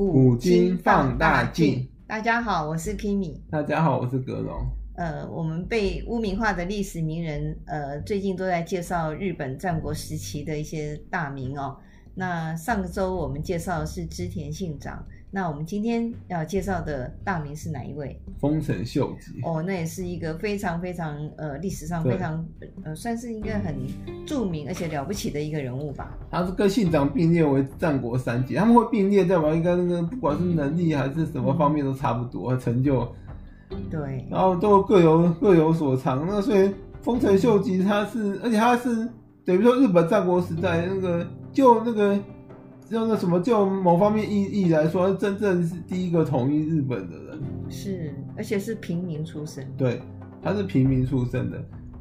[0.00, 1.86] 古今放大镜。
[2.06, 3.36] 大家好，我是 Kimi。
[3.50, 4.66] 大家好，我是格龙。
[4.94, 11.76] 呃，我们被污名化的历史名人，呃，最近都在介绍日本战国时期的一些大名哦。
[12.14, 15.04] 那上周我们介绍的是织田信长。
[15.32, 18.20] 那我们今天要介绍的大名是哪一位？
[18.40, 19.40] 丰臣秀吉。
[19.44, 22.44] 哦，那也是一个非常非常呃历史上非常
[22.82, 23.76] 呃算是一个很
[24.26, 26.18] 著名而且了不起的一个人物吧。
[26.32, 33.06] 他是跟信长并列为战国三杰，他们会并列代表应该那个不管是能力还是什么方面都差不多，嗯、成就。
[33.88, 34.26] 对。
[34.28, 36.26] 然后都各有各有所长。
[36.26, 39.08] 那所以丰臣秀吉他是，而且他是
[39.44, 42.18] 等于说日本战国时代那个就那个。
[42.90, 49.64] 就那什么，就某方面意义来说，真正是第一个统一日本的人，是，而且是平民出身。
[49.78, 50.02] 对，
[50.42, 51.56] 他是平民出身的，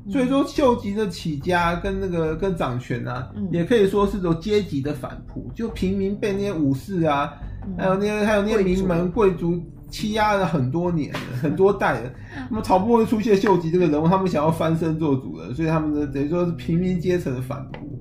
[0.05, 5.51] 嗯、所以说秀吉的起家跟那个跟掌权啊，嗯、也可以说是种阶级的反扑。
[5.53, 7.33] 就平民被那些武士啊，
[7.67, 9.61] 嗯、还有那些还有那些名门贵族
[9.91, 12.11] 欺压了很多年， 很多代了。
[12.49, 17.98] 那么好不容易出现秀吉这个人物，他们想要翻身做主人，所以他们的等于说是平民阶层的反扑。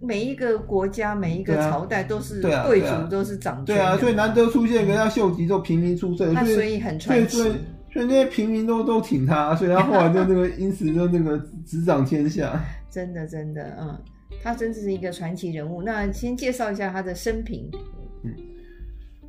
[0.00, 3.74] 每一个国家，每一个朝代都是贵族，都是掌权。
[3.74, 7.36] 对啊，所以难得出现一个叫秀吉，就平民出身，他所以很传奇。
[7.38, 7.52] 所以
[7.92, 12.62] 所以那些平民都都挺他， 所以他后来就那个因此就那个执掌天下。
[12.90, 13.98] 真的真的，嗯，
[14.42, 15.82] 他真的是一个传奇人物。
[15.82, 17.70] 那先介绍一下他的生平。
[18.22, 18.32] 嗯，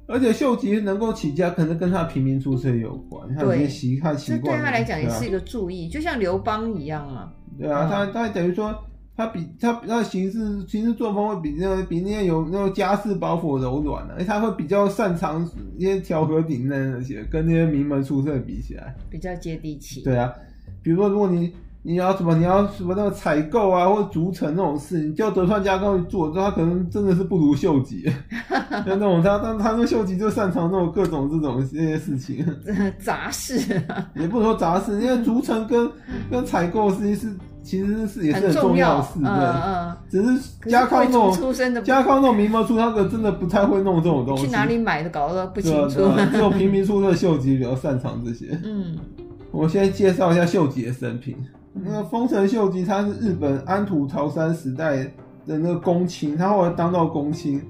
[0.08, 3.34] 而且秀吉能够起家，可能跟他平民出身有关。
[3.36, 7.32] 他习他习惯，对他来讲也是一个注意，就像刘邦一样啊。
[7.58, 8.76] 对啊，他他等于说。
[9.18, 15.44] 他比他他行事行事作风会比那比那些有那种家世包袱柔软的，而且他会比较擅长
[15.76, 20.04] 一些调和顶的那些，跟那些名门出身比起来，比较接地气。
[20.04, 20.32] 对啊，
[20.84, 21.52] 比如说如果你
[21.82, 28.04] 你要什么你要什么那个采购啊或者筑城那种事，你叫德川家康去做，他可能真的是不如秀吉。
[28.70, 32.46] 像那种他他他跟秀吉就擅长那种各种这种这些事情，
[33.00, 34.12] 杂事、啊。
[34.14, 35.90] 也不能说杂事，因为逐层跟
[36.30, 37.34] 跟采购实际是。
[37.68, 44.46] 其实是也是很重要的事，对，嗯，只是家康那种出身的，家康那种名门出，他可真的不太会弄这种东西。
[44.46, 46.00] 去哪里买的，搞得不清楚。
[46.32, 48.58] 只有平民出身的秀吉比较擅长这些。
[48.64, 48.98] 嗯，
[49.52, 51.36] 我先介绍一下秀吉的生平。
[51.74, 55.04] 那个丰臣秀吉，他是日本安土桃山时代
[55.46, 57.62] 的那个公卿，他后来当到公卿，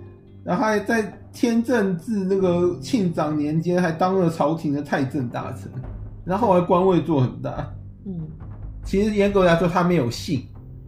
[0.44, 5.72] 然后还在天正治那个庆长年间，还当了朝廷的太政大臣，
[6.24, 7.68] 然后后来官位做很大。
[8.88, 8.90] 嗯。
[8.90, 10.42] 其实严格来说，他没有姓，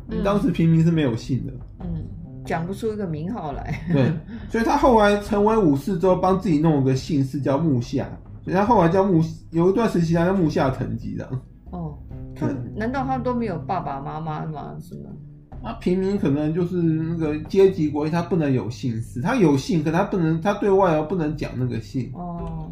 [0.07, 1.53] 嗯、当时平民是没有姓的。
[1.81, 2.05] 嗯，
[2.45, 3.77] 讲不出一个名号来。
[3.91, 4.09] 对，
[4.49, 8.09] 所以他后来成为武士之后，帮自己弄了个姓氏叫木下，
[8.41, 9.21] 所以他后来叫木，
[9.51, 11.29] 有一段时期他叫木下藤吉的。
[11.71, 11.97] 哦，
[12.35, 14.75] 他对难道他都没有爸爸妈妈吗？
[14.79, 15.09] 是吗？
[15.61, 22.09] 啊，平民可能就是那个阶级关系，他不能有姓氏，他有姓，可他不能，他对外而不能讲那个姓。
[22.13, 22.71] 哦。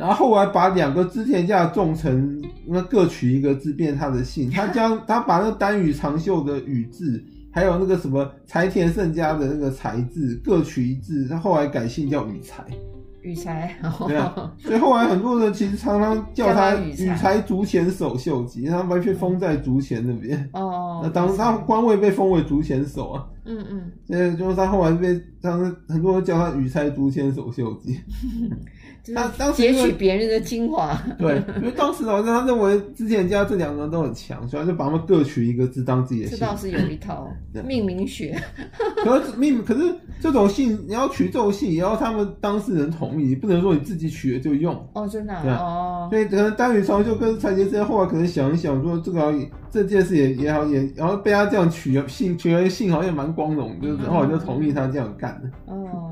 [0.00, 4.48] 然后后来把两个织田家的重臣，那各取一个字变他的姓。
[4.56, 12.64] 他将他把那个丹羽长秀的羽字，还有那个什么柴田胜家的那个柴字各取一字，他后来改姓叫羽柴。
[13.20, 13.76] 羽柴。
[14.08, 20.48] 对啊，所以后来很多人其实常常叫他羽柴竹前守秀吉，他完全封在竹前那边。
[20.54, 21.00] 哦。
[21.02, 23.26] 那当时他官位被封为竹前守啊。
[23.44, 23.92] 嗯嗯。
[24.06, 28.00] 所以就是他后来被当时很多人叫他羽柴竹前守秀吉。
[29.14, 36.38] 他当时截取别人的精华， 对，因为当时好像他认为之前家这两个人都很强，所以他就把他们各取一个字当自己的姓。
[36.38, 37.28] 这倒是有一套
[37.66, 38.38] 命名学。
[39.02, 39.80] 可是命，可是
[40.20, 44.74] 这种姓你要取这种姓，也要他们当事人同意，不能说你自己取了就用。
[44.92, 45.42] 哦，真的、啊。
[45.42, 46.08] 对哦。
[46.10, 49.32] 所以可能丹羽长就跟柴田胜后来可能想一想，说这个
[49.70, 55.72] 这件事也也好也，然后被他这样取了姓，取了姓好像也蛮光荣，就是后来就同意他这样干的。
[55.72, 56.09] 哦。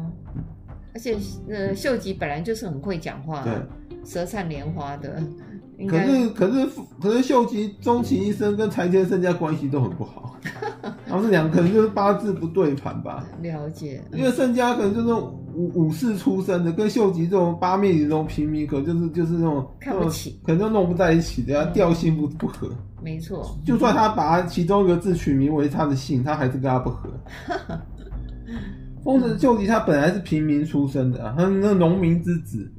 [0.99, 1.17] 而且，
[1.49, 3.55] 呃，秀吉本来就是很会讲话，对，
[4.05, 5.23] 舌灿莲花的。
[5.89, 6.69] 可是，可是，
[7.01, 10.35] 可是，秀吉终其一生跟柴田胜家关系都很不好，
[11.07, 13.25] 然后这两个可能就是八字不对盘吧。
[13.41, 14.03] 了解。
[14.13, 15.13] 因为胜家可能就是
[15.55, 22.69] 武武士出身的，跟秀吉这种八面里这种平民，可能就是就是那种看不起，可能就弄不在一起的，他调性不不合。
[23.01, 23.57] 没错。
[23.65, 27.09] 就算他把其中一个字取名为他的姓，他还是跟他不合。
[29.05, 32.71] 丰臣秀吉他本来是平民出身的，他是那农民之子。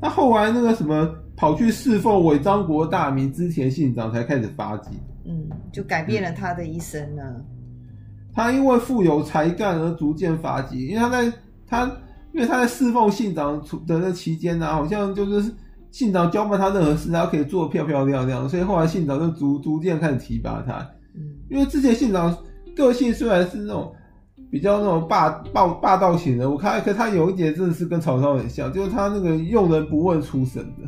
[0.00, 4.90] 他后来那个什么，跑去侍奉尾张国大名织田信长，才开始发迹。
[5.24, 7.22] 嗯，就改变了他的一生呢。
[8.32, 11.32] 他因为富有才干而逐渐发迹，因为他在
[11.66, 11.84] 他
[12.32, 15.52] 因为他在侍奉信长的那期间呢，好像就是
[15.90, 20.78] 信长交办他任何事，他可以做得漂漂亮亮，所以后来信长就逐逐渐开始提拔他。
[21.14, 22.34] 嗯，因为之前信长
[22.74, 23.92] 个性虽然是那种。
[24.52, 26.50] 比较那种霸霸霸道型的。
[26.50, 30.86] 我看，可他有一点真的是跟曹操很像，就是他那个用人不问出身的。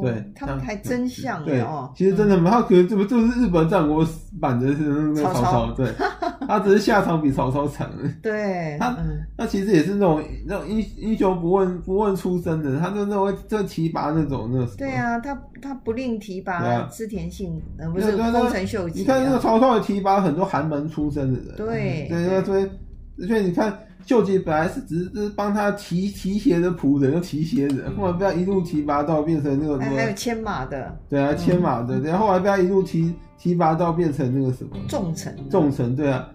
[0.00, 1.92] 哦，对，他们还真像对哦。
[1.94, 4.06] 其实真的，他可能这不就是日本战国
[4.40, 5.72] 版的是那个曹操？
[5.72, 5.88] 对，
[6.48, 7.90] 他只是下场比曹操惨。
[8.22, 8.96] 对，他
[9.36, 14.66] 他其实也是那种那种英英雄不问不问出身的，他就那种这提拔那种那。
[14.76, 19.00] 对啊，他他不吝提拔织田信，呃，不是丰臣秀吉。
[19.00, 21.56] 你看那个曹操也提拔很多寒门出身的人。
[21.56, 23.76] 对对对，所以你看。
[24.06, 36.28] 秀吉本来是只是帮他提提鞋的仆人，又提鞋人，后来被他一路提拔到变成那个什么，还有牵马的，对啊，牵马的，然后后来被他一路提提拔到变成那个什么重臣，重臣，对啊，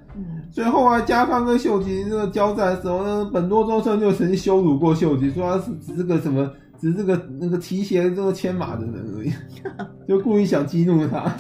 [0.52, 9.34] 所以后来加康跟秀吉那个交战的时候，那本多忠胜就曾经羞辱过秀吉，说他是只是个什么，只是个那个提鞋这个牵马的人而已，
[10.08, 11.36] 就故意想激怒他。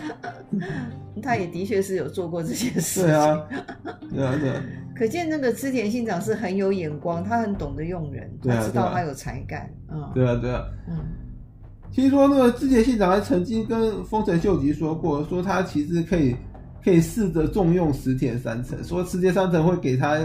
[1.24, 3.04] 他也的确是有做过这些事情。
[3.04, 3.40] 对啊，
[4.14, 4.62] 对啊，对啊。
[4.96, 9.70] 可见那个织田信长是很有眼光，他很懂得用人，他知道他有才干。
[9.92, 10.64] 嗯，对啊，对啊。
[10.88, 10.98] 嗯，
[11.92, 16.36] 听说那个织田信长还曾经跟丰臣秀吉说过，说他其实可以
[16.84, 20.18] 可以试着重用石田三成，说石田三成会给他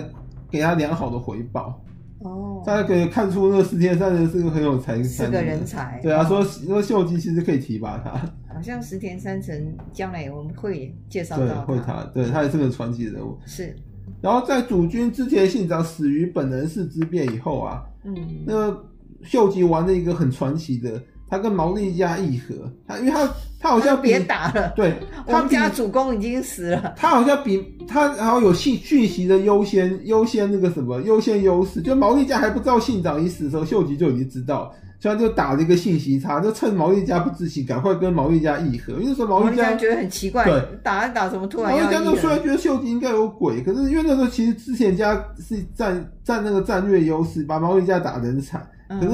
[0.50, 1.82] 给他良好的回报。
[2.20, 5.99] 哦，大家可以看出那个石田三成是个很有才，是个人才。
[6.02, 8.11] 对啊，说说秀吉其实可以提拔他。
[8.55, 13.38] 好像石田三成将来我们会介绍到他，会他，对他也是个传奇人物。
[13.46, 13.75] 是。
[14.20, 18.14] 然后在主君织田信长死于本能寺之变以后啊，嗯，
[18.46, 18.84] 那个
[19.22, 22.55] 秀吉玩了一个很传奇的，他跟毛利家议和，
[22.87, 23.28] 他因为他
[23.58, 24.94] 他好像别打了，对，
[25.26, 34.75] 他们家主公已经死了，他好像比他然后有信讯息的优先优先那个什么优先优势，就毛利家还不知道信长已死的时候，秀吉就已经知道。
[35.00, 38.93] 所以他就打了一个信息差，就趁毛利家不知情，赶快跟毛利家议和。
[39.00, 41.73] 因为说毛利家觉得很奇怪，对，打一打怎么突然？
[41.73, 48.61] 毛利家就虽然觉得秀吉应该有鬼，可是因为那时候其实之前家是占占那个战略优势，把毛利家打得很惨。
[48.88, 49.12] 可是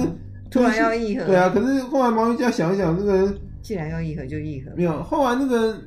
[0.51, 1.49] 突然要议和，对啊。
[1.55, 4.75] 可是后来毛利家想一想，那个既然要议和就议和。
[4.77, 5.79] 没有，后来那个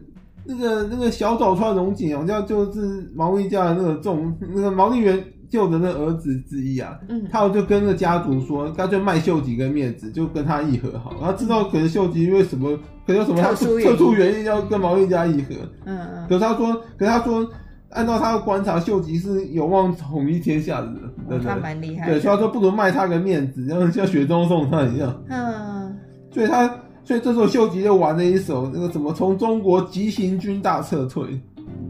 [0.45, 5.21] 那个那个小早川隆景，好像就是毛利家的那个重那个毛利元。
[5.49, 11.13] 救的那儿子之一啊，嗯，他就跟那家族说，他就卖秀吉个面子，就跟他议和好。
[11.19, 15.55] 他知道可能秀吉因为什么，可能有什么特殊原因要跟毛利家议和，
[15.85, 16.27] 嗯嗯。
[16.27, 17.45] 可是他说，可是他说，
[17.89, 20.93] 按照他的观察，秀吉是有望统一天下的
[21.29, 22.05] 人，他蛮厉害。
[22.07, 25.19] 对，所以他说不如卖他个面子，然后像雪中送炭一样。
[25.29, 25.97] 嗯。
[26.31, 26.67] 所以他，
[27.03, 31.25] 所以这时候秀吉就玩了一手那个什么，从中国急行军大撤退，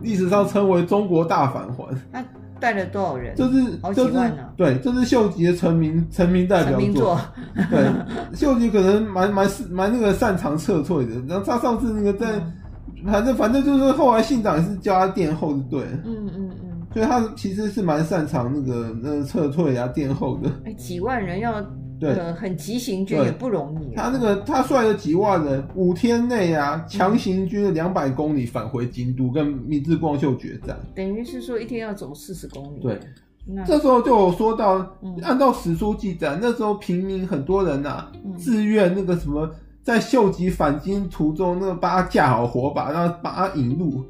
[0.01, 2.23] 历史上称为中国大返还。
[2.59, 3.33] 带了多少人？
[3.35, 4.53] 这是好几万呢、啊。
[4.57, 7.19] 对，这是秀吉的成名成名代表作。
[7.69, 7.89] 对，
[8.35, 11.15] 秀吉可能蛮蛮蛮那个擅长撤退的。
[11.27, 12.37] 然后他上次那个在，
[13.03, 15.81] 嗯、反正反正就是后来信长也是叫他殿后，的对。
[16.05, 16.81] 嗯嗯嗯。
[16.93, 20.49] 所以他其实是蛮擅长那个那个撤退啊殿后的。
[20.65, 21.63] 哎，几万人要。
[21.99, 23.93] 对，很急行军也不容易。
[23.93, 30.79] 他那个他率了几万人，五天内啊，强行军了两百公里返回京都，跟明治光秀决战。
[30.95, 32.79] 等于是说一天要走四十公里。
[32.81, 32.97] 对，
[33.45, 39.49] 那这时候就有说到，按照史书记载，那时候平民很多人呐、啊，自愿那个什么，
[39.83, 44.05] 在秀吉返京途中，那个把他架好火把，然后把他引路，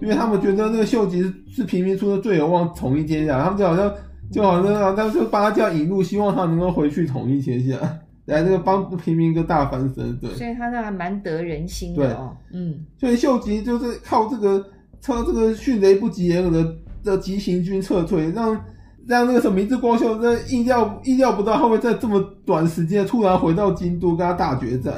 [0.00, 3.92] 因为他们觉得那个秀吉是平民出的最有望统一天下，他们就好像。
[4.32, 7.76] 就好像啊，他就帮他叫引路，希望他能够回去统一天下，
[8.24, 10.30] 来 这个帮平民哥大翻身，对。
[10.34, 12.34] 所以他那还蛮得人心的哦。
[12.52, 12.84] 嗯。
[12.98, 14.64] 所以秀吉就是靠这个，
[15.04, 18.58] 靠这个迅雷不及掩耳的的急行军撤退，让
[19.06, 24.94] 让那个什么明智光秀在意料意料不到他会在这么短时间突然回到京都跟他大决战。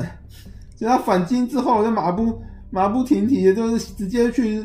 [0.76, 4.64] 所以他返京之后，就马不马不停蹄的，就是直接去。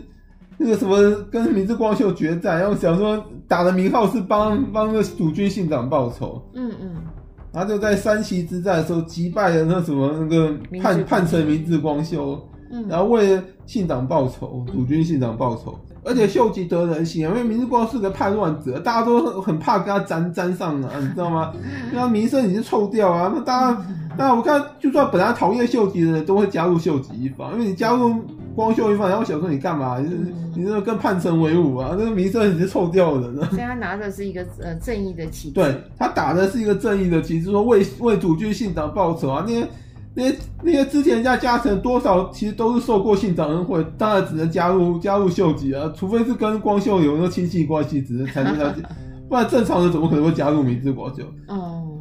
[0.61, 0.97] 那个什么
[1.31, 6.95] 跟明治光秀决战，然后想说打的名号是帮帮那个主君信长报仇，嗯嗯，
[7.53, 12.37] 然后就在山崎之战的时候击败了那什么那个叛叛臣明治光秀，
[12.71, 21.53] 嗯，然后为了信长报仇，主君信长报仇，而且秀吉得人心啊，因为明治光秀是个叛乱者，大家都很怕跟他沾沾上啊，你知道吗？
[21.87, 23.81] 因为他名声已经臭掉啊，那大家，
[24.17, 28.13] 那我看就算本来讨厌秀吉的人都会加入秀吉一方，因为你加入。
[28.59, 29.99] 光秀一方，然后想说你干嘛？
[29.99, 31.95] 你你这个跟叛臣为伍啊？
[31.97, 33.47] 那个名声已经臭掉了呢。
[33.51, 35.53] 所以他拿的是一个呃正义的旗帜。
[35.53, 39.45] 对，他打的是一个正义的旗帜，说为为主君信长报仇啊！
[39.47, 39.67] 那些
[40.13, 48.81] 那些那些之前人家家臣多少其实都是受过信长恩惠，当然只能加入加入秀吉啊，除非是跟光秀有那个亲戚关系，只能才能了解，
[49.29, 51.23] 不然正常人怎么可能会加入明治国秀？
[51.47, 51.98] 哦。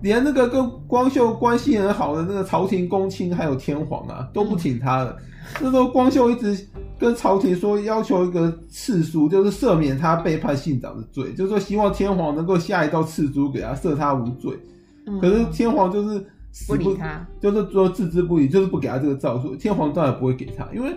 [0.00, 5.16] 连那个跟光秀关系很好的那个朝廷公卿还有天皇啊，都不挺他的。
[5.60, 6.56] 那时候光秀一直
[6.98, 14.56] 跟朝廷说要求一个赐书，就是赦免他背叛信长的罪，就是说希望天皇能够下一道赐书给他赦他无罪。
[15.06, 19.56] 嗯、可是天皇就是死不，不理他，就是说置之不理，就是不给他这个诏书。
[19.56, 20.94] 天皇当然不会给他，因为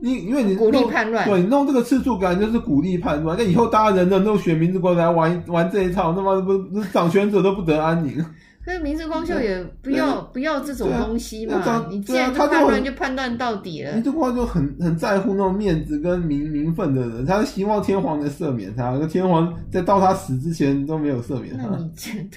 [0.00, 3.38] 你因为你鼓励叛乱，对，你弄这个敕书感觉就是鼓励叛乱。
[3.38, 8.22] 那以后大家人人都选明治光秀来玩玩这一套，那么不不掌权者都不得安宁。
[8.64, 11.56] 可是明治光秀也不要不要这种东西嘛？
[11.56, 13.92] 啊、你既然他叛乱就判断到底了。
[13.92, 18.96] 明治光秀就很很在乎那种面子跟名名分的人，他希望天皇能赦免他。
[18.98, 21.64] 那天皇在到他死之前都没有赦免他。
[21.64, 21.90] 那你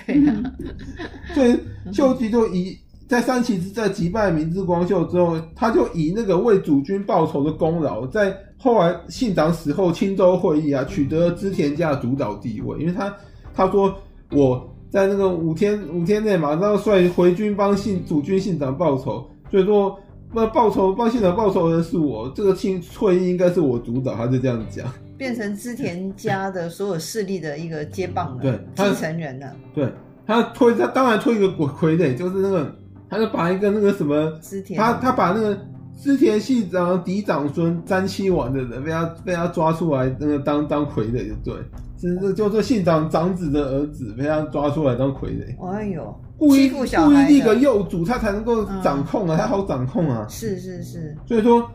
[0.06, 0.44] 对啊。
[1.34, 1.58] 所以
[1.94, 13.16] 秀吉就以在三崎之战击败明治光秀之后，他就以那个为主君报仇的功劳，在后来信长死后青州会议啊，取得了织田家的主导地位，因为他
[13.54, 13.96] 他说
[14.32, 14.70] 我。
[14.90, 20.00] 在那个五天五天内马上率回军帮信主君信长报仇，所以说
[20.34, 24.86] 那报仇帮信长报仇的是我，这个庆会议应该是我主导，他就这样讲，
[25.18, 29.54] 变成织田家的所有势力的一个接棒了，对，继承人了。
[29.74, 29.90] 对，
[30.26, 32.76] 他推他当然推一个傀儡，就是那个，
[33.10, 35.58] 他就把一个那个什么织田，他他把那个
[35.98, 41.56] 织田信长嫡长孙沾妻丸的人被他被他抓出来，那个当当傀儡就对。
[42.00, 45.74] 是这就是信长长子的儿子被他抓出来当傀儡。
[45.74, 50.24] 哎呦，故意故意立个幼主，他才能够掌控啊，他、嗯、好掌控啊。
[50.30, 51.18] 是是是。
[51.26, 51.68] 所以说，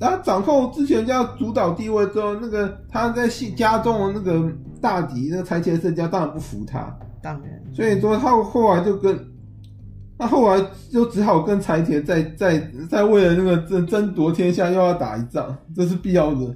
[0.00, 6.92] 然后掌控之前家主导地位之后，那个他在信家中的那个大敌那个柴前胜家当然不服他。
[7.22, 7.62] 当然。
[7.72, 9.16] 所以说他后来就跟，
[10.18, 12.58] 他后来就只好跟柴田再再
[12.88, 16.54] 再为了那个争争夺天下又要打一仗，这是必要的。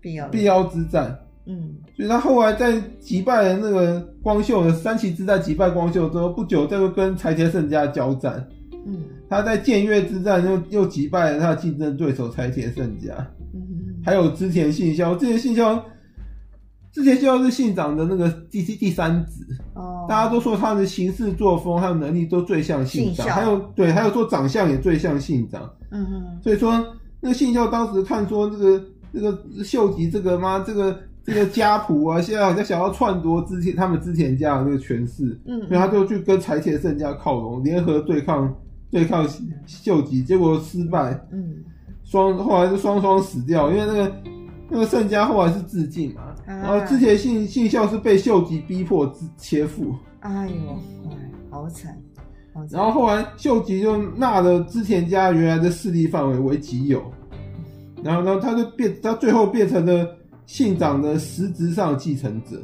[0.00, 0.28] 必要。
[0.28, 1.16] 必要之战。
[1.46, 8.46] 嗯，所以他后来在击败了那个光秀的三旗之战击败光秀之后，不久再又跟柴田胜家交战。
[8.86, 13.14] 嗯，他在建岳之战又又击败了他的竞争对手柴田胜家。
[13.54, 13.62] 嗯，
[14.04, 15.82] 还有织田信孝，织田信孝，
[16.98, 19.46] 织田信孝是信长的那个第第三子。
[19.74, 25.62] 哦，大家都说他的行事作风还有能力都最像信长，还有对，还有说长相也最像信长。
[25.90, 26.72] 嗯嗯，所以说
[27.20, 30.98] 那个信孝当时看说这个这个秀吉这个妈这个。
[31.24, 38.50] 这个家仆啊，现在好像想要篡夺之前他们之前家的那个权势，嗯，所以他就去跟柴田胜家靠拢，联合对抗
[38.90, 39.28] 对抗
[39.66, 41.56] 秀吉，结果失败，嗯，
[42.02, 44.10] 双后来就双双死掉，因为那个
[44.68, 50.78] 那个盛家后来是自尽嘛，啊、然后之前信信孝是被秀吉逼迫切腹，哎呦，
[51.50, 51.96] 好惨，
[52.52, 57.02] 好惨，然后后来秀吉就纳了织田家原来的势力范围为己有，
[58.02, 60.14] 然后呢，他就变，他最后变成了。
[60.48, 62.58] 信长的实质上继承者，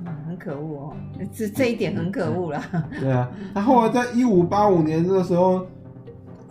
[0.00, 0.96] 嗯，很可恶哦，
[1.32, 2.60] 这这一点很可恶了。
[2.98, 5.64] 对啊，他后来在一五八五年这个时候，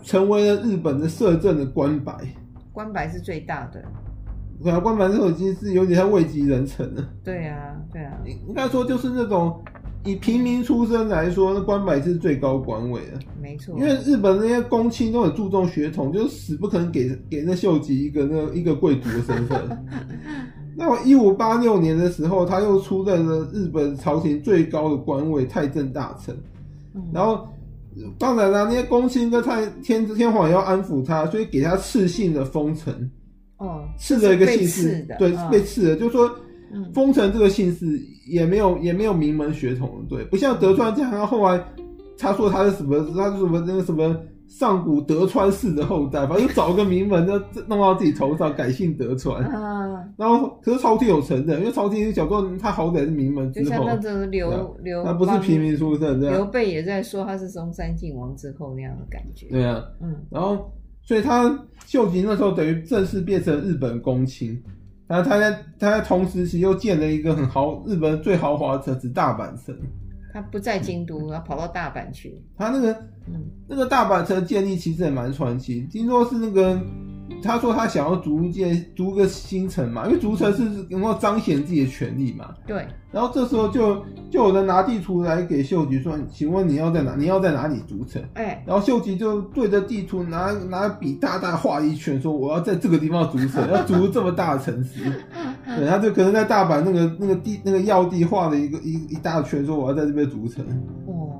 [0.02, 2.14] 成为了日本的摄政的官白。
[2.72, 3.84] 官白是最大的。
[4.62, 7.08] 对啊，关白这种已经是有点像位极人臣了。
[7.24, 9.60] 对啊，对啊，应该说就是那种。
[10.04, 13.72] 以平民出身来说，那关白是最高官位的，没错。
[13.78, 19.84] 因为日本那些公卿都很注重血统，就是死不可能给给那秀吉一个那一个贵族的身份。
[20.76, 26.36] 那我一五八六年的时候，他又出任了日本朝廷最高的官位太政大臣。
[26.94, 27.46] 嗯、然后
[28.18, 33.08] 当然啦，那些公卿跟太天天皇也要安抚他，所以给他赐姓的封臣。
[33.66, 36.30] 哦，赐了一个姓氏，对，哦、被赐了，就是说。
[36.94, 41.62] 丰臣这个姓氏也没有也没有名门血统，对，不像德川家，然后后来
[42.16, 49.44] 他说他是什么，他是什么那个什么上古德川氏的后代，反正又找个名门，就弄到自己头上，改姓德川。
[49.52, 59.48] 啊，然后可是朝廷有承认，因为朝廷想说他好歹是名门之后，就像那个刘刘，他不是平民出身，刘备也在说他是中山靖王之后那样的感觉。
[59.50, 64.62] 对啊，嗯，然后所以他秀吉那时候等于正式变成日本公卿。
[65.06, 69.76] 然后他在他在同时期又建了一个很豪日本最豪华的城市大阪城。
[70.32, 72.40] 他不在京都，他跑到大阪去。
[72.56, 72.92] 他那个
[73.26, 76.80] 嗯，那个大阪城建立其实也蛮传奇，听说是那个。
[77.42, 82.54] 他说他想要逐渐逐个新城嘛，因为逐城是能够彰显自己的权利嘛。
[82.66, 82.86] 对。
[83.12, 83.96] 然后这时候就
[84.30, 87.14] 就有人拿地图来给秀吉说：“请问你要在哪？
[87.14, 88.64] 你要在哪里逐城？”哎、欸。
[88.66, 95.00] 然后秀吉就对着地图拿拿笔大大画一圈，说：“我要在这个地方逐城，要逐这么大的城市。
[95.76, 100.64] ”对，他就可能在大阪那个那个地那个要地画了一个一一大圈，说：“我要在这边逐城。”
[101.06, 101.38] 哦。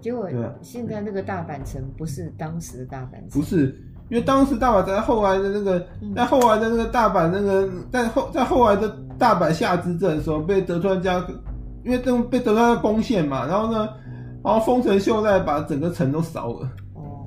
[0.00, 0.28] 结果
[0.60, 3.28] 现在那个大阪城不是当时的大阪城。
[3.30, 3.78] 不是。
[4.10, 5.84] 因为当时大阪在后来的那个，
[6.14, 11.26] 在后来的那个大阪那个，在后在后来的大阪夏之阵的时候，被德川家，
[11.84, 13.88] 因为这被德川家攻陷嘛，然后呢，
[14.42, 16.68] 然后丰臣秀赖把整个城都烧了。
[16.94, 17.26] 哦，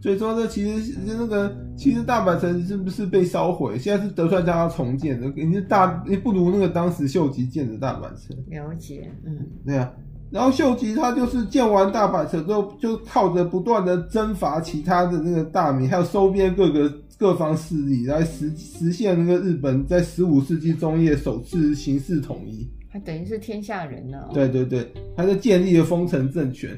[0.00, 3.78] 所以说这其实是那个其实大阪城是不是被烧毁？
[3.78, 8.34] 现在是德川家要重建的，你是大你不如那个当时秀吉建的大阪城。
[8.48, 9.92] 了解，嗯，对啊。
[10.34, 22.68] 然后秀吉他就是建完大阪城之后，就靠着不断的征伐其他的那个大名，还有收编各个各方势力，来实实现那个日本在十五世纪中叶首次形式统一。
[22.92, 24.28] 他等于是天下人了。
[24.34, 26.76] 对对对，他就建立了丰臣政权，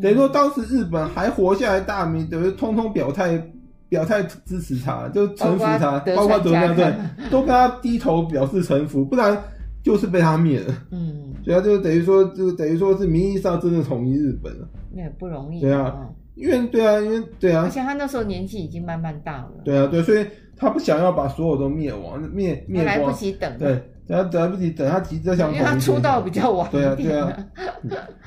[0.00, 3.38] 等于说当时日本还活下来大名，等于通通表态
[3.86, 6.90] 表态支持他，就臣服他，包括德川对，
[7.30, 9.38] 都跟他低头表示臣服，不然。
[9.84, 20.26] 就是被他灭了，嗯，所以他就等于说，就等于说是名义上真的统一日本了，那也不容易，对啊，因为对啊，因为对啊，而且他那时候年纪已经慢慢大了，对啊，对，所以
[20.56, 27.46] 他不想要把所有都灭亡，灭灭光，来不及等，对，他来不及等，他急着想， 因为他出道比较晚，对啊，对啊，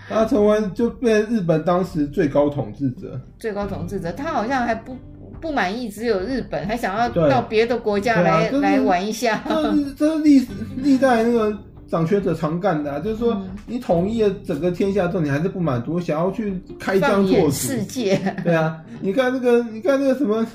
[0.07, 4.95] 他成为就被日本当时最高统治者，最高统治者，他好像还不。
[5.39, 9.43] 不满意，只有日本，还想要到别的国家来、啊就是、来玩一下。
[9.47, 11.55] 这 是这是历历代那个
[11.87, 17.51] 掌权者常干的、啊，就是说你统一了整个天下之后，你还是不满足，想要去开疆拓土。
[17.51, 18.19] 世界。
[18.43, 20.45] 对啊，你看那个，你看那个什么，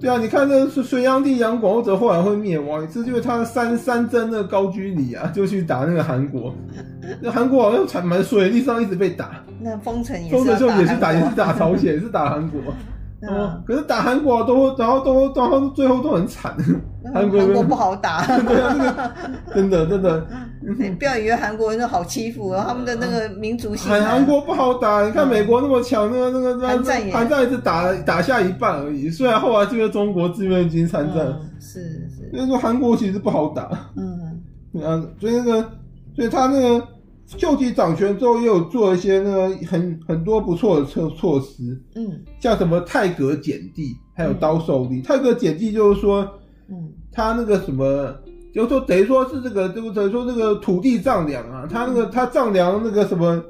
[0.00, 6.54] 对啊，你看那个隋隋炀帝杨广，或者后来会灭亡，这就是他三三征那个高句丽啊，就去打那个韩国。
[7.20, 9.44] 那韩国好像才蛮衰，历史上一直被打。
[9.60, 12.60] 那封城也丰臣秀吉也是打，也是打朝鲜，也是打韩国。
[13.28, 16.56] 哦，可是打韩国都，然后都，然后最后都很惨。
[17.14, 19.14] 韩国韩国不好打， 对啊，那个
[19.54, 20.26] 真的真的，
[20.78, 23.92] 你 不要以为韩国人都好欺负，他们的那个民族性。
[23.92, 29.08] 韩国不好打，你看美国那么强，那个那个韩战也韩战也是打打下一半而已。
[29.08, 31.26] 虽然后来这个中国志愿军参战，
[31.60, 33.68] 是是，所以说韩国其实不好打。
[33.96, 35.62] 嗯，啊，所以那个，
[36.16, 36.84] 所以他那个。
[37.38, 45.00] 秀吉掌权之后，也有做一些那个很很多不错的措措施，嗯，像什么太阁减地，还有刀受力。
[45.00, 46.28] 太阁减地就是说，
[46.68, 48.14] 嗯，他那个什么，
[48.54, 53.42] 就是说等于说是这个，就等于说这个土地丈量啊，他那个他丈量那个什么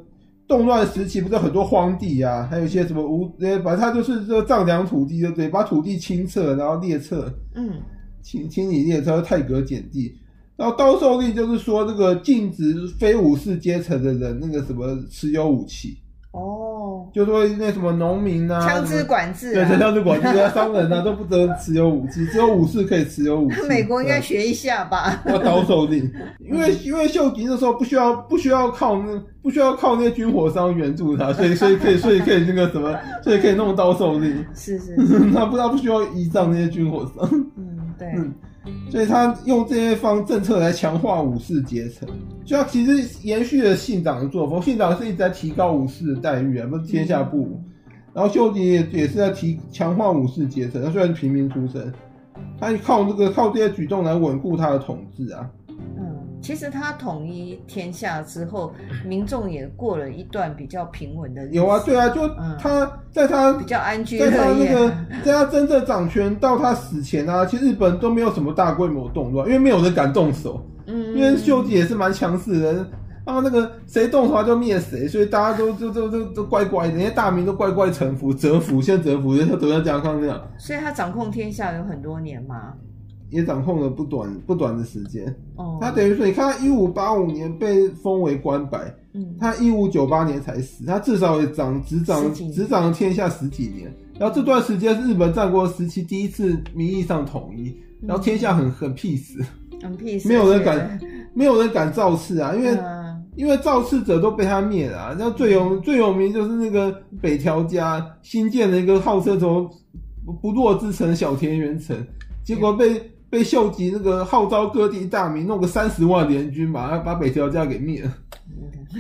[0.47, 3.29] 动乱时期不是很多荒地啊，还有一些什么无，
[3.63, 7.81] 反正他就是这个丈量土地，对，把土地清册，然后列册，嗯，
[8.23, 10.15] 清清理列册，太阁减地。
[10.57, 15.99] 然后刀受力就是说，这个禁止非武士阶层的人那个什么持有武器
[16.33, 23.57] 哦，就说那什么农民啊，枪支管制，对，枪支管制，啊，商人啊都不得持有武器， 只有武士可以持有武器。
[23.69, 25.23] 美国应该学一下吧？
[25.27, 26.09] 要刀受力，
[26.41, 34.33] 因为因为秀吉那时候不需要不需要靠那不需要靠那些军火商援助他，所以所以可以所以可以那个什么，所以可以弄刀受力。
[34.55, 37.29] 是是，是， 他不他不需要依仗那些军火商。
[37.57, 38.09] 嗯，对。
[38.17, 38.33] 嗯
[38.91, 42.09] 所以他用这些方政策来强化武士阶层，
[42.45, 44.63] 就他其实延续了信长的作风。
[44.63, 47.61] 信长是一直在提高武士的待遇啊，不是天下不武。
[48.15, 50.83] 然后秀吉也也是在提强化武士阶层。
[50.85, 51.93] 他虽然平民出身，
[52.61, 55.51] 他靠这个靠这些举动来稳固他的统治啊。
[55.97, 58.75] 嗯其实他统一天下之后，
[59.07, 61.55] 民众也过了一段比较平稳的日子。
[61.55, 64.93] 有啊，对啊，就他在他比较安居，在他那个
[65.25, 70.65] 在他真正掌权到他死前啊，其实日本都没有什么大规模动乱，因为没有人敢动手。
[70.87, 72.73] 嗯，因为秀吉也是蛮强势的，
[73.25, 80.41] 然后那个谁动手他就灭谁，所以大家都就就就都乖乖的，那些大名都乖乖臣服、折服，先折服，就像德川家康那样。
[80.59, 82.75] 所以他掌控天下有很多年嘛。
[83.31, 85.25] 也掌控了不短不短的时间，
[85.57, 93.91] 哦，他等于说，你看他一五八五年被封为官白，嗯，他一五九八年才死，他至少也掌执掌执掌天下十几年，
[94.23, 99.45] 然后这段时间是日本战国时期第一次名义上统一，然后天下很很 peace，
[99.83, 101.01] 很 peace，没有人敢
[101.35, 109.69] 没有人敢造次啊，因为、嗯、因为造次者都被他灭了，啊，然后最有最有名就是那个北条家新建了一个号称什么
[110.41, 111.97] 不弱之城小田园城，
[112.45, 113.03] 结果被。
[113.33, 118.13] 被秀吉那个号召各地大名，弄个三十万联军，把他把北条家给灭了。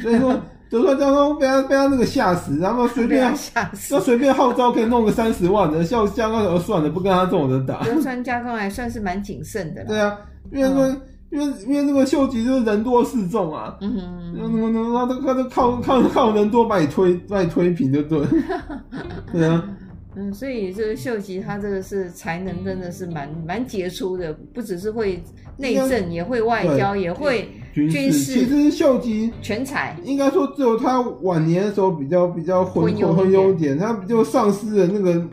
[0.00, 0.34] 所以说
[0.72, 7.84] 德川家康被他被他那个吓死，然后随便吓死，要随便号召可以弄个三十万的，秀家康说算了，不跟他这种人打。
[7.84, 9.84] 德川家康还算是蛮谨慎的。
[9.84, 10.18] 对啊，
[10.50, 10.96] 因为
[11.28, 18.26] 因为因为那个秀吉就是人多势众啊，嗯哼，那那那他都他都靠靠靠人多把你推把你推平就对。
[19.30, 19.62] 对啊。
[20.14, 25.22] 嗯，所以这个秀吉他这个是才能真的是蛮蛮杰出的，不只是会
[25.56, 28.12] 内政，也会外交，也会军事。
[28.12, 35.26] 其实秀吉全才，应该说只有他晚年的时候比较比较昏昏昏庸一点，他就丧失了那个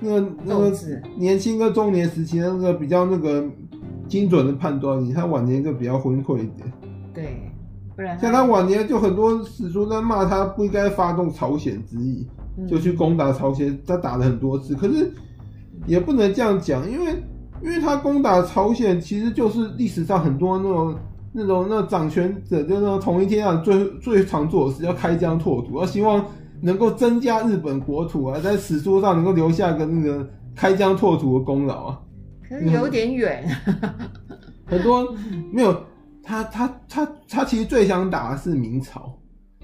[0.00, 0.76] 那个那个
[1.16, 3.44] 年轻跟中年时期的那个比较那个
[4.08, 6.72] 精准的判断力，他晚年就比较昏聩一点。
[7.14, 7.50] 对，
[7.96, 12.26] 不然像他晚年就很多史书在骂他不应该发动朝鲜之役。
[12.70, 15.12] 就去攻打朝鲜，他打了很多次，可是
[15.88, 17.10] 也不能这样讲，因为
[17.60, 20.94] 因为他攻打朝鲜，其实就是历史上很多那种
[21.36, 26.24] 那种那掌权者，就那种统一天啊最最常做的事，要开疆拓土，要希望
[26.60, 31.98] 能够增加日本国土啊，在史书上能够留下个那个开疆拓土的功劳啊。
[32.48, 33.44] 可是有点远，
[34.64, 35.12] 很多
[35.52, 35.76] 没有
[36.22, 39.12] 他他他他其实最想打的是明朝。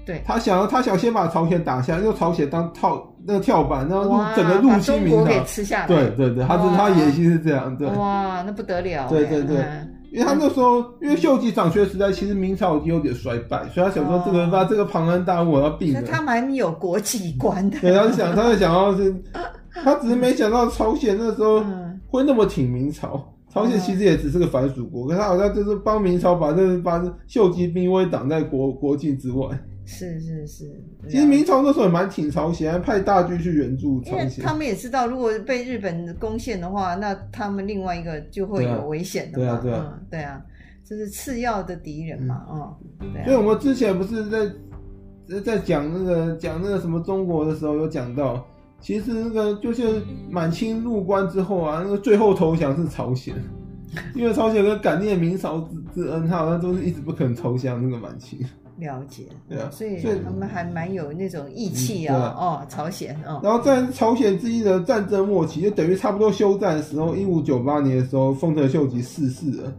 [0.03, 5.87] 对，他想要，他想先把朝鲜打下，用朝鲜当套那个跳板，然后整个入侵明朝，给吃下来。
[5.87, 7.87] 对对对，他是他野心是这样，对。
[7.89, 9.07] 哇，那不得了。
[9.07, 16.01] 对对对，嗯、因为他那时候，因为秀吉掌权时代，其实明朝已经有点衰败，所以他想说这个把这个庞然大物我要避了。
[16.01, 17.79] 他蛮有国际观的。
[17.81, 19.15] 对，他是想，他是想要是，
[19.71, 21.63] 他只是没想到朝鲜那时候
[22.09, 23.25] 会那么挺明朝。
[23.49, 29.47] 朝鲜其实也只是个藩属国，可是他好像就是帮明朝把这个把秀吉兵威挡在国国境之外。
[29.91, 34.43] 是是是，其实明朝那时候也蛮挺朝鲜，还派大军去援助朝鲜。
[34.43, 39.43] 他们也知道，如果被日本攻陷的话，那他们另外一个就会有危险的嘛。
[39.43, 40.41] 对啊，对啊，对啊，嗯，对啊，
[40.85, 43.11] 这是次要的敌人嘛，啊、嗯。
[43.15, 48.45] 嗯、所以我们之前不是在在讲那个讲那个什么中国的时候，有讲到，
[48.79, 53.35] 其实那个就是满清入关之后啊，那个最后投降是朝鲜，
[54.15, 55.59] 因为朝鲜跟感念明朝
[55.93, 58.39] 之之恩，他好像都是一直不肯投降那个满清。
[58.81, 63.39] 了解，对啊，所以他们还蛮有那种义气啊，哦，朝鲜哦。
[63.43, 69.71] 然后在朝鲜之役的战争末期，就等于差不多休战的时候，一五九八年的时候，丰臣秀吉逝世了。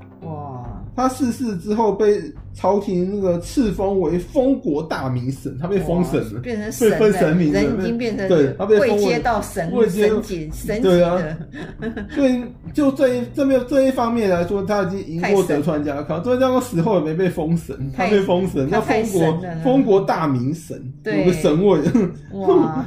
[0.95, 1.09] 哇！
[1.09, 2.21] 他逝世之后被
[2.55, 11.37] 朝廷那个赐封为封国大明神，他被封神了，变成神了，被分神名，人已经变成对，他被位阶到神神级神级的。
[12.15, 16.23] 所以就这一这边这一方面来说，他已经赢过德川家康。
[16.23, 21.81] 德川家康死后也没被封神，他被封神，那封国封国大明神，有个神位。
[22.33, 22.85] 哇！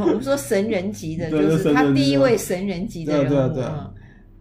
[0.00, 3.60] 我们说神人级的，就是他第一位神人级的人物。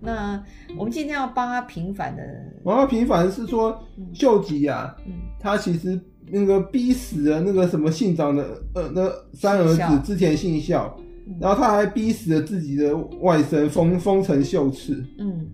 [0.02, 0.42] 那
[0.78, 2.24] 我们今天要帮他平反的，
[2.64, 3.78] 帮他平反是说，
[4.14, 10.98] 秀吉啊，嗯，他其实那个逼死了那个什么信长的呃那三儿子之前信孝，
[11.42, 15.46] 然后他还逼死了自己的外甥丰丰臣秀次，嗯，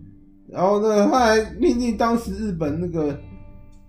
[0.48, 3.20] 然后呢，他还命令当时日本那个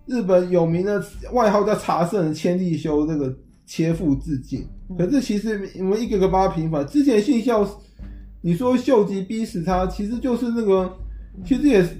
[0.06, 4.66] 日本有名的外号叫茶圣的千利休这个切腹自尽，
[4.96, 7.68] 可是其实我们一个个帮他平反，之前信孝。
[8.46, 10.88] 你说秀吉逼死他，其实就是那个，
[11.44, 11.96] 其实也是，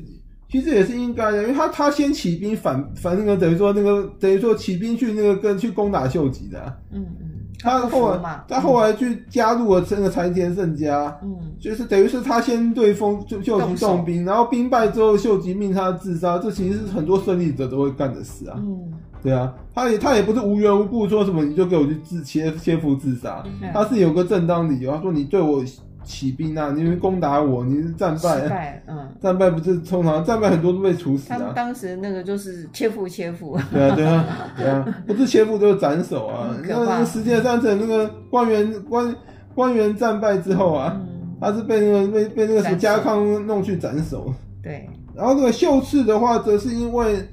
[0.48, 7.26] 其实也是应该的，因为他他先起兵反反那个等于说那个等于说起兵去那个跟去攻打秀吉的，嗯嗯，
[7.58, 23.42] 他后来他后来去加入了这个柴田胜家，嗯，就是等于是他先对丰就秀吉动兵，然后兵败之后秀吉命他自杀，这其实是很多胜利者都会干的事啊，嗯，对啊，他也他也不是无缘无故说什么你就给我去自切切腹自杀，
[23.74, 25.64] 他是有个正当理由，他说你对我。
[26.06, 26.72] 起兵啊！
[26.74, 31.36] 你们攻打我，你是战败，败，嗯， 战败不是通常战败很多都被处死啊。
[31.36, 33.58] 他们当时那个就是切腹切腹。
[33.72, 34.24] 对啊，对啊，
[34.56, 36.56] 对啊，不是切腹就是斩首啊。
[36.66, 39.14] 那石田三成那个官员官
[39.54, 44.32] 官员战败之后啊，嗯、他是被那个被被那个什么家康弄去斩首。
[44.62, 47.28] 对，然后那个秀次的话，则是因为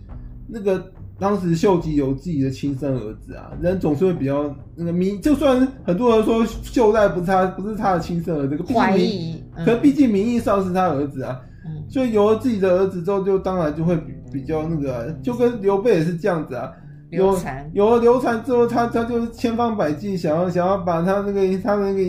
[0.48, 0.92] 那个。
[1.20, 16.72] 当时秀吉有自己的亲生儿子啊，人总是会比较那个名，就算很多人说秀赖不是他，不是他的亲生儿子，怀疑，可毕竟名义上是他儿子啊，嗯、所以有了自己的儿子之后，就当然就会比比较那个、啊，就跟刘备也是这样子啊，
[17.12, 17.38] 有
[17.74, 22.02] 有了刘禅之后，他他就是千方百计想要想要把他那个他那个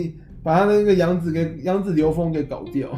[0.43, 2.89] 把他那个养子给养子刘封给搞掉，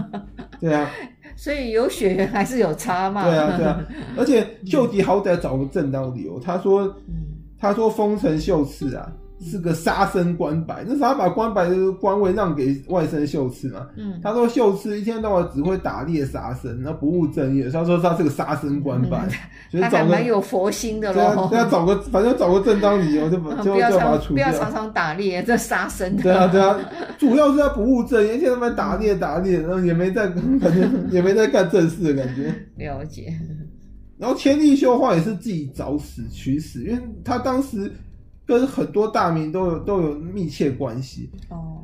[0.60, 0.88] 对啊。
[1.36, 3.24] 所以有血缘还是有差嘛？
[3.24, 3.86] 对啊，对啊，
[4.18, 6.92] 而且秀吉好歹找个正当理由，他说，
[7.60, 9.12] 他说丰臣秀次啊。
[9.38, 13.86] 是个杀生官白，那是他把官白的官位让给外甥秀次嘛。
[13.96, 17.68] 嗯，他说秀次一天到晚只会打猎杀生，那不务正业。
[17.68, 19.28] 他说他是个杀生官白，
[19.70, 21.48] 所以找个蛮有佛心的喽。
[21.50, 24.48] 对啊，找个反正找个正当理由就把就就把他除掉。
[24.48, 26.16] 不要常常打猎，这杀生。
[26.16, 26.78] 对啊对啊，
[27.18, 32.54] 主要是他不务正业，一天到晚打猎打猎，然后也没在 感觉也没在干正事的感觉。
[32.76, 33.32] 了解。
[34.18, 37.92] 然后千利休话也是自己找死取死，因为他当时。
[38.46, 41.30] 跟很多大名都有都有密切关系。
[41.50, 41.82] 哦，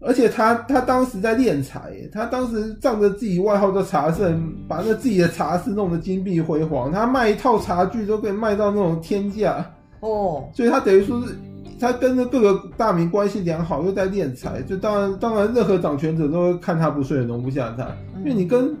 [0.00, 9.64] 而且他他当时在敛财，他当时仗着自己外号叫茶圣，把那自己的茶室弄得金碧辉煌，他卖一套茶具都可以卖到那种天价
[10.00, 11.34] 哦，所以他等于说是
[11.80, 18.76] 他跟着各个大名关系良好，又在敛财，就当然当然任何掌权者都会看他不顺眼，容不下他，因为你跟。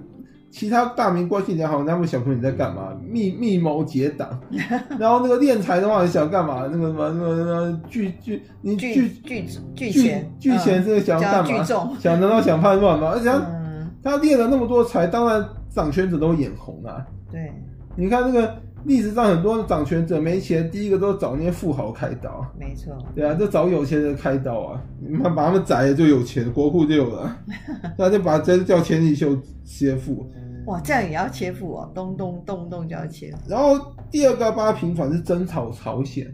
[0.52, 2.94] 其他大名关系良好，他们想说你在干嘛？
[3.02, 4.38] 密密谋结党，
[5.00, 6.68] 然后那个敛财的话，你想干嘛？
[6.70, 9.10] 那个什么那个那个聚聚你聚聚
[9.74, 11.64] 聚钱聚钱，这个想干嘛？
[11.98, 13.12] 想难道想叛乱吗？
[13.14, 17.04] 而且他、嗯、他敛了那么多财，当然掌权者都眼红啊。
[17.30, 17.50] 对，
[17.96, 18.54] 你看那个。
[18.84, 22.44] 历史上很多掌权者没钱，第一个都找那些富豪开刀。
[22.58, 22.92] 没错。
[23.14, 24.82] 对啊，就找有钱人开刀啊！
[25.00, 27.36] 你们把他们宰了就有钱，国库就有了。
[27.96, 30.28] 那就把这叫千里秀切腹。
[30.66, 33.32] 哇，这样也要切腹哦，咚咚咚咚就要切。
[33.46, 33.78] 然后
[34.10, 36.26] 第二个八平反是征讨朝鲜。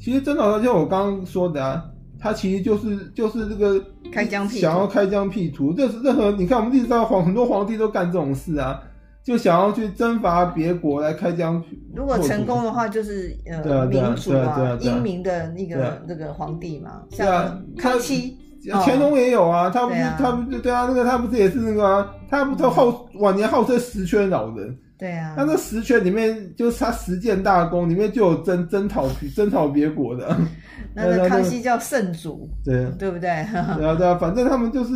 [0.00, 1.84] 其实征讨朝鲜，我刚刚说的啊，
[2.18, 5.72] 他其实就是就是这个开疆辟想要开疆辟土。
[5.72, 8.82] 这是任何你看我们历史上皇很多皇帝都干这种事啊。
[9.24, 11.62] 就想要去征伐别国来开疆。
[11.94, 17.04] 如果成功的话，就是呃民主啊，英明的那个那个皇帝嘛。
[17.08, 18.36] 像康熙，
[18.84, 24.76] 乾隆也有啊，他不是他不是对啊，那个他不是也是那个啊，他不都号晚年号称十全老人。
[24.98, 25.34] 对啊。
[25.36, 30.36] 他那十全里面，就是他十件大功里面就有征征讨征讨别国的。
[30.94, 33.28] 那个康熙叫圣祖，对对不对？
[33.78, 34.92] 对啊对啊，反正他们就是。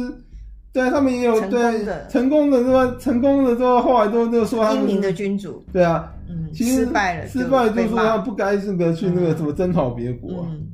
[0.73, 2.97] 对，啊他们也有成对成功的是吧？
[3.01, 5.65] 成功的之后，后来都都说他们英明的君主。
[5.73, 10.47] 对啊，嗯，其实失败了，失败就说他不该那个去那个什么征讨别国。
[10.51, 10.67] 嗯，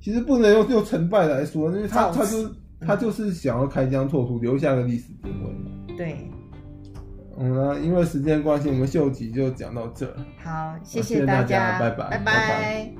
[0.00, 5.96] 其实不能用用成败来说，因为他他就他就是想要开疆拓土，留下个历史定位。
[5.96, 6.16] 对。
[7.38, 10.06] 嗯，那因为时间关系，我们秀吉就讲到这。
[10.42, 12.99] 好，谢谢大家，拜拜，拜拜。